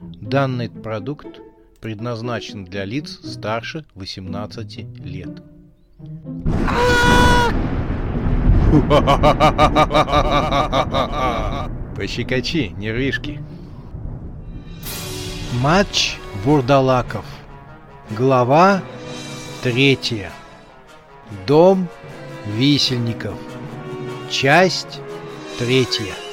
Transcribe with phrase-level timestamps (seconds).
[0.00, 1.40] Данный продукт
[1.80, 5.42] предназначен для лиц старше 18 лет.
[11.96, 13.42] Пощекочи, нервишки.
[15.62, 17.24] Матч Бурдалаков.
[18.10, 18.82] Глава
[19.62, 20.30] третья.
[21.46, 21.88] Дом
[22.46, 23.38] висельников.
[24.28, 25.00] Часть
[25.58, 26.25] третья.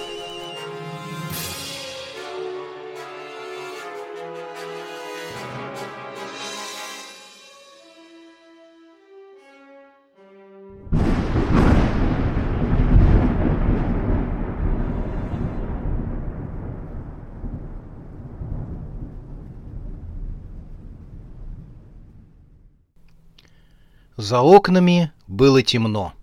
[24.23, 26.13] За окнами было темно.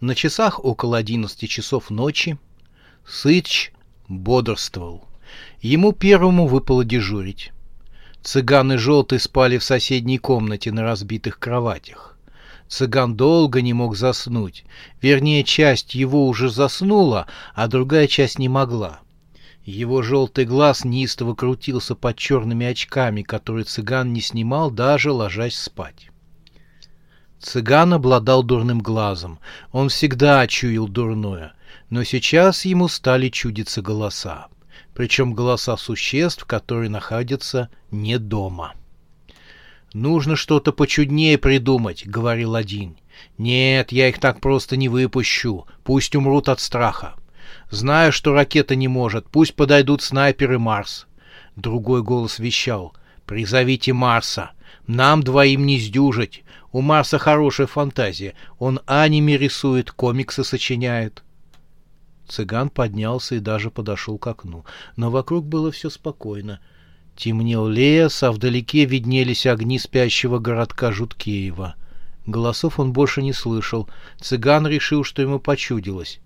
[0.00, 2.38] На часах около одиннадцати часов ночи
[3.04, 3.72] Сыч
[4.06, 5.02] бодрствовал.
[5.60, 7.50] Ему первому выпало дежурить.
[8.22, 12.16] Цыган и Желтый спали в соседней комнате на разбитых кроватях.
[12.68, 14.64] Цыган долго не мог заснуть.
[15.02, 19.00] Вернее, часть его уже заснула, а другая часть не могла.
[19.64, 26.10] Его желтый глаз неистово крутился под черными очками, которые цыган не снимал, даже ложась спать.
[27.40, 29.38] Цыган обладал дурным глазом.
[29.72, 31.52] Он всегда чуял дурное.
[31.90, 34.48] Но сейчас ему стали чудиться голоса.
[34.94, 38.74] Причем голоса существ, которые находятся не дома.
[39.94, 42.98] «Нужно что-то почуднее придумать»,— говорил один.
[43.38, 45.66] «Нет, я их так просто не выпущу.
[45.82, 47.14] Пусть умрут от страха.
[47.70, 49.28] Знаю, что ракета не может.
[49.30, 51.06] Пусть подойдут снайперы Марс».
[51.56, 52.94] Другой голос вещал.
[53.28, 54.52] «Призовите Марса.
[54.86, 56.44] Нам двоим не сдюжить.
[56.72, 58.34] У Марса хорошая фантазия.
[58.58, 61.22] Он аниме рисует, комиксы сочиняет.
[62.26, 64.64] Цыган поднялся и даже подошел к окну.
[64.96, 66.60] Но вокруг было все спокойно.
[67.16, 71.74] Темнел лес, а вдалеке виднелись огни спящего городка Жуткеева.
[72.24, 73.90] Голосов он больше не слышал.
[74.22, 76.20] Цыган решил, что ему почудилось.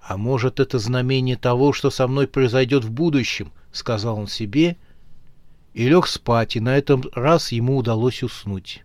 [0.00, 4.78] «А может, это знамение того, что со мной произойдет в будущем?»— сказал он себе.
[5.74, 8.82] И лег спать, и на этом раз ему удалось уснуть.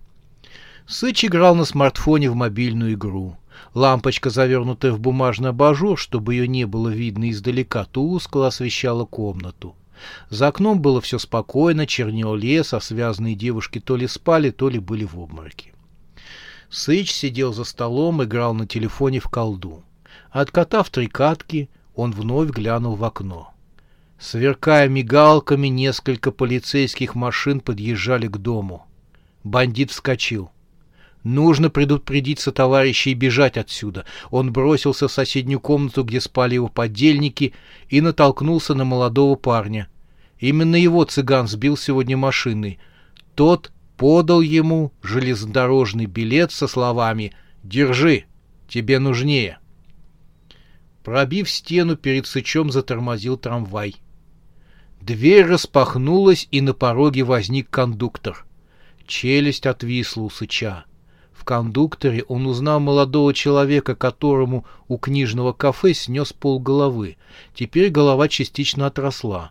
[0.88, 3.38] Сыч играл на смартфоне в мобильную игру.
[3.76, 9.76] Лампочка, завернутая в бумажный абажур, чтобы ее не было видно издалека, тускло освещала комнату.
[10.30, 14.80] За окном было все спокойно, чернел лес, а связанные девушки то ли спали, то ли
[14.80, 15.74] были в обмороке.
[16.72, 19.84] Сыч сидел за столом, играл на телефоне в колду.
[20.32, 23.54] Откатав три катки, он вновь глянул в окно.
[24.20, 28.86] Сверкая мигалками, несколько полицейских машин подъезжали к дому.
[29.46, 30.52] Бандит вскочил.
[31.24, 34.06] Нужно предупредить сотоварища и бежать отсюда.
[34.30, 37.54] Он бросился в соседнюю комнату, где спали его подельники,
[37.88, 39.88] и натолкнулся на молодого парня.
[40.38, 42.78] Именно его цыган сбил сегодня машиной.
[43.36, 48.26] Тот подал ему железнодорожный билет со словами «Держи,
[48.68, 49.60] тебе нужнее».
[51.04, 53.96] Пробив стену, перед Сычом затормозил трамвай.
[55.10, 58.46] Дверь распахнулась, и на пороге возник кондуктор.
[59.08, 60.86] Челюсть отвисла у Сыча.
[61.34, 67.18] В кондукторе он узнал молодого человека, которому у книжного кафе снес пол головы.
[67.56, 69.50] Теперь голова частично отросла.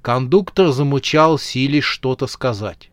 [0.00, 2.90] Кондуктор замучал, силясь что-то сказать.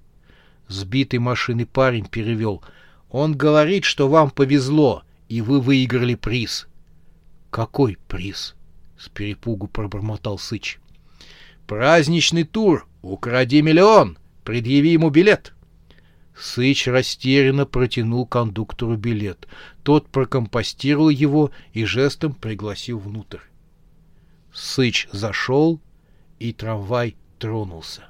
[0.67, 2.61] Сбитый машиной парень перевел.
[3.09, 6.67] «Он говорит, что вам повезло, и вы выиграли приз».
[7.51, 8.53] «Какой приз?»—
[8.99, 10.77] с перепугу пробормотал Сыч.
[11.67, 12.87] «Праздничный тур!
[13.01, 14.17] Укради миллион!
[14.43, 15.53] Предъяви ему билет!»
[16.37, 19.47] Сыч растерянно протянул кондуктору билет.
[19.83, 23.39] Тот прокомпостировал его и жестом пригласил внутрь.
[24.53, 25.79] Сыч зашел,
[26.39, 28.03] и трамвай тронулся.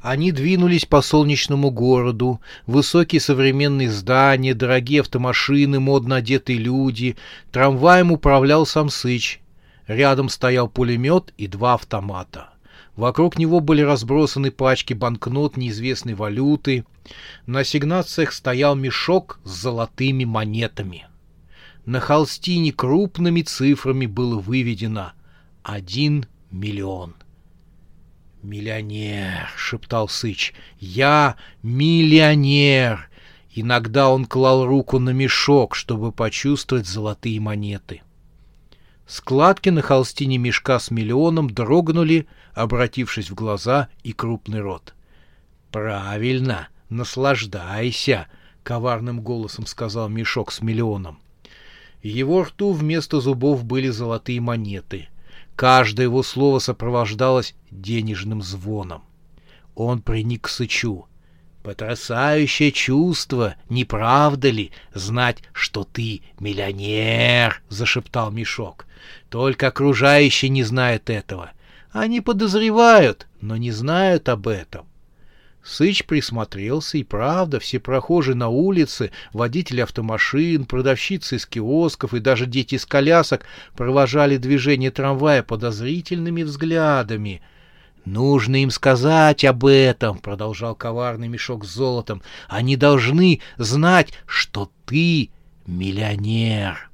[0.00, 2.40] Они двинулись по солнечному городу.
[2.66, 7.16] Высокие современные здания, дорогие автомашины, модно одетые люди.
[7.52, 9.40] Трамваем управлял сам Сыч.
[9.86, 12.50] Рядом стоял пулемет и два автомата.
[12.96, 16.84] Вокруг него были разбросаны пачки банкнот неизвестной валюты.
[17.46, 21.06] На ассигнациях стоял мешок с золотыми монетами.
[21.84, 25.12] На холстине крупными цифрами было выведено
[25.62, 27.14] «один миллион».
[28.42, 30.52] «Миллионер!»— шептал Сыч.
[30.78, 33.08] «Я миллионер!»
[33.54, 38.02] Иногда он клал руку на мешок, чтобы почувствовать золотые монеты.
[39.12, 44.94] Складки на холстине мешка с миллионом дрогнули, обратившись в глаза и крупный рот.
[45.70, 48.26] «Правильно, наслаждайся!»—
[48.62, 51.18] коварным голосом сказал мешок с миллионом.
[52.02, 55.10] Его рту вместо зубов были золотые монеты.
[55.56, 59.02] Каждое его слово сопровождалось денежным звоном.
[59.74, 61.04] Он приник к Сычу.
[61.62, 68.86] Потрясающее чувство, не правда ли, знать, что ты миллионер, зашептал Мешок.
[69.30, 71.52] Только окружающие не знают этого.
[71.92, 74.86] Они подозревают, но не знают об этом.
[75.62, 82.46] Сыч присмотрелся, и правда, все прохожие на улице, водители автомашин, продавщицы из киосков и даже
[82.46, 83.44] дети из колясок
[83.76, 87.42] провожали движение трамвая подозрительными взглядами.
[88.04, 92.22] «Нужно им сказать об этом»,— продолжал коварный мешок с золотом.
[92.48, 95.30] «Они должны знать, что ты
[95.66, 96.90] миллионер».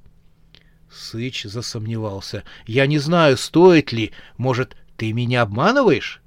[0.90, 2.44] Сыч засомневался.
[2.66, 4.12] «Я не знаю, стоит ли.
[4.37, 6.20] Может, ты меня обманываешь?»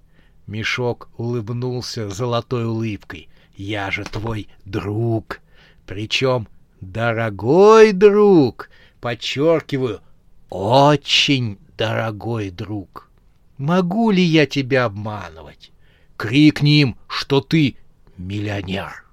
[0.47, 3.29] Мешок улыбнулся золотой улыбкой.
[3.55, 5.41] «Я же твой друг,
[5.85, 6.47] причем
[6.79, 8.69] дорогой друг,
[8.99, 10.01] подчеркиваю,
[10.49, 13.10] очень дорогой друг.
[13.61, 15.71] Могу ли я тебя обманывать?
[16.17, 17.75] Крикни им, что ты
[18.17, 19.05] миллионер!»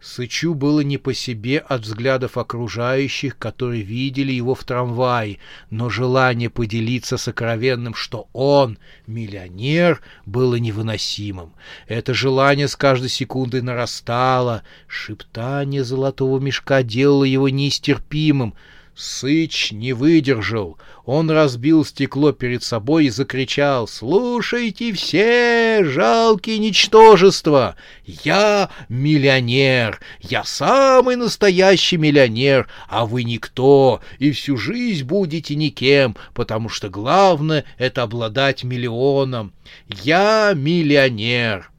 [0.00, 5.38] Сычу было не по себе от взглядов окружающих, которые видели его в трамвае,
[5.70, 8.76] но желание поделиться сокровенным, что он
[9.06, 11.52] миллионер, было невыносимым.
[11.86, 18.54] Это желание с каждой секундой нарастало, шептание золотого мешка делало его нестерпимым—
[18.94, 20.76] Сыч не выдержал.
[21.06, 27.76] Он разбил стекло перед собой и закричал «Слушайте все, жалкие ничтожества!
[28.04, 30.00] Я миллионер!
[30.20, 37.64] Я самый настоящий миллионер, а вы никто, и всю жизнь будете никем, потому что главное—
[37.78, 39.54] это обладать миллионом.
[39.88, 41.70] Я миллионер!»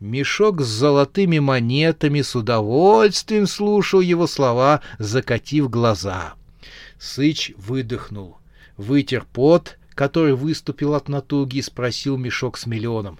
[0.00, 6.34] Мешок с золотыми монетами с удовольствием слушал его слова, закатив глаза.
[7.00, 8.36] Сыч выдохнул,
[8.76, 13.18] вытер пот, который выступил от натуги, и спросил мешок с миллионом.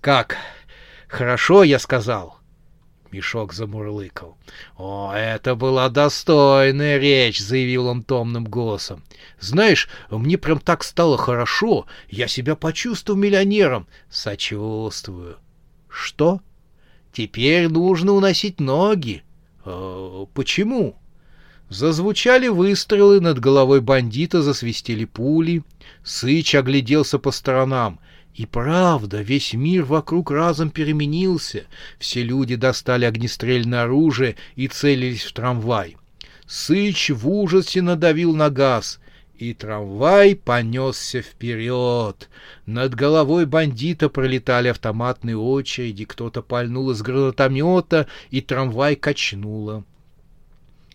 [0.00, 0.36] «Как?
[1.08, 2.38] Хорошо, я сказал?»
[3.10, 4.36] Мешок замурлыкал.
[4.76, 9.02] «О, это была достойная речь»,— заявил он томным голосом.
[9.40, 11.86] «Знаешь, мне прям так стало хорошо.
[12.08, 13.88] Я себя почувствовал миллионером.
[14.08, 15.38] Сочувствую».
[15.88, 16.40] «Что?
[17.12, 19.24] Теперь нужно уносить ноги.
[19.64, 20.96] Э, почему?»
[21.68, 25.64] Зазвучали выстрелы, над головой бандита засвистели пули.
[26.04, 27.98] Сыч огляделся по сторонам.
[28.34, 31.64] И правда, весь мир вокруг разом переменился.
[31.98, 35.96] Все люди достали огнестрельное оружие и целились в трамвай.
[36.46, 39.00] Сыч в ужасе надавил на газ,
[39.36, 42.28] и трамвай понесся вперед.
[42.66, 49.84] Над головой бандита пролетали автоматные очереди, кто-то пальнул из гранатомета, и трамвай качнуло.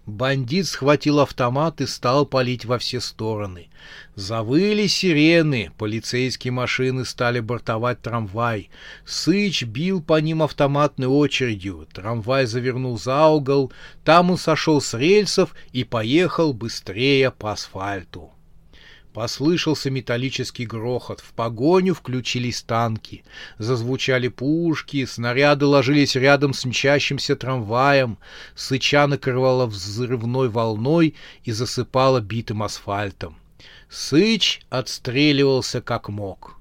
[0.07, 3.69] Бандит схватил автомат и стал палить во все стороны.
[4.15, 8.71] Завыли сирены, полицейские машины стали бортовать трамвай.
[9.05, 11.87] Сыч бил по ним автоматной очередью.
[11.93, 13.71] Трамвай завернул за угол,
[14.03, 18.31] там он сошел с рельсов и поехал быстрее по асфальту.
[19.13, 21.19] Послышался металлический грохот.
[21.19, 23.25] В погоню включились танки.
[23.57, 28.17] Зазвучали пушки, снаряды ложились рядом с мчащимся трамваем.
[28.55, 33.35] Сыча накрывала взрывной волной и засыпала битым асфальтом.
[33.89, 36.57] Сыч отстреливался как мог.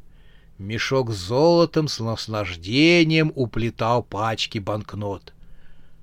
[0.58, 5.33] Мешок с золотом с наслаждением уплетал пачки банкнот.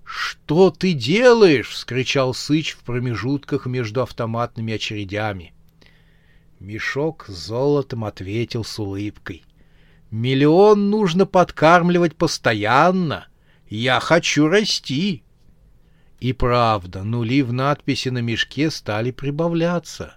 [0.06, 5.54] «Что ты делаешь?»— вскричал Сыч в промежутках между автоматными очередями.
[6.60, 9.44] Мешок с золотом ответил с улыбкой.
[10.10, 13.28] «Миллион нужно подкармливать постоянно.
[13.70, 15.24] Я хочу расти».
[16.20, 20.16] И правда, нули в надписи на мешке стали прибавляться.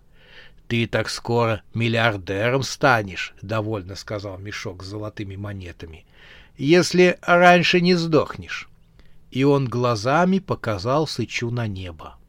[0.67, 6.07] «Ты так скоро миллиардером станешь»,— довольно сказал мешок с золотыми монетами,—
[6.57, 8.69] «если раньше не сдохнешь».
[9.31, 12.20] И он глазами показал Сычу на небо.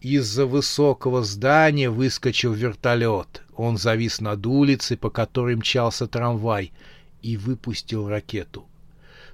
[0.00, 3.42] Из-за высокого здания выскочил вертолет.
[3.56, 6.72] Он завис над улицей, по которой мчался трамвай,
[7.20, 8.64] и выпустил ракету.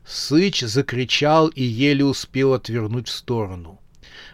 [0.06, 3.78] Сыч закричал и еле успел отвернуть в сторону.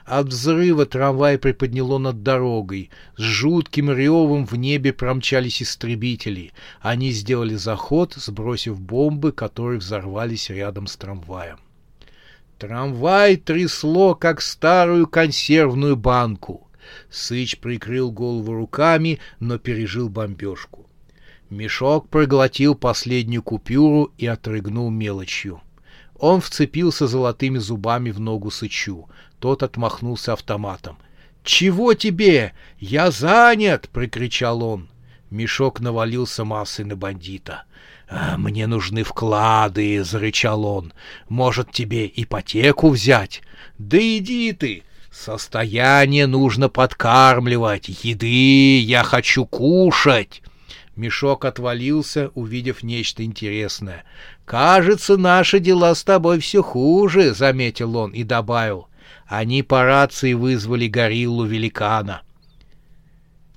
[0.05, 2.91] От взрыва трамвай приподняло над дорогой.
[3.17, 6.53] С жутким ревом в небе промчались истребители.
[6.81, 11.59] Они сделали заход, сбросив бомбы, которые взорвались рядом с трамваем.
[12.61, 16.69] Трамвай трясло, как старую консервную банку.
[17.11, 20.87] Сыч прикрыл голову руками, но пережил бомбежку.
[21.49, 25.63] Мешок проглотил последнюю купюру и отрыгнул мелочью.
[26.19, 29.09] Он вцепился золотыми зубами в ногу Сычу.
[29.39, 30.99] Тот отмахнулся автоматом.
[31.43, 32.53] «Чего тебе?
[32.79, 34.91] Я занят!»— прикричал он.
[35.31, 37.65] Мешок навалился массой на бандита.
[38.11, 40.93] «А, «Мне нужны вклады»,— зарычал он.
[41.29, 43.41] «Может, тебе ипотеку взять?»
[43.79, 44.83] «Да иди ты!
[45.13, 47.89] Состояние нужно подкармливать.
[48.03, 50.43] Еды я хочу кушать!»
[50.97, 54.05] Мешок отвалился, увидев нечто интересное.
[54.45, 58.89] «Кажется, наши дела с тобой все хуже»,— заметил он и добавил.
[59.27, 62.23] «Они по рации вызвали гориллу-великана».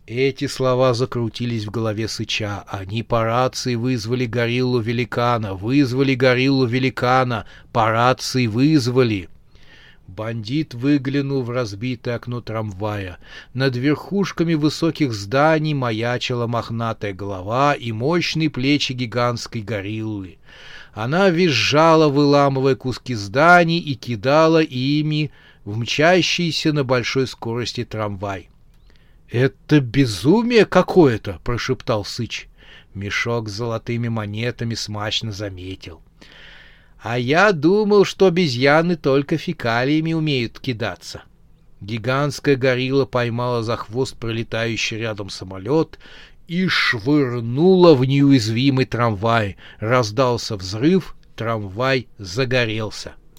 [0.05, 2.65] Эти слова закрутились в голове Сыча.
[2.67, 9.29] Они по рации вызвали гориллу-великана, вызвали гориллу-великана, по рации вызвали.
[10.05, 13.17] Бандит выглянул в разбитое окно трамвая.
[13.53, 20.37] Над верхушками высоких зданий маячила мохнатая голова и мощные плечи гигантской гориллы.
[20.93, 25.31] Она визжала, выламывая куски зданий и кидала ими
[25.63, 28.49] в мчащийся на большой скорости трамвай.
[29.33, 32.47] «Это безумие какое-то!»— прошептал Сыч.
[32.93, 36.03] Мешок с золотыми монетами смачно заметил.
[37.01, 41.23] «А я думал, что обезьяны только фекалиями умеют кидаться».
[41.81, 45.97] Гигантская горилла поймала за хвост пролетающий рядом самолет
[46.47, 49.57] и швырнула в неуязвимый трамвай.
[49.79, 53.13] Раздался взрыв, трамвай загорелся.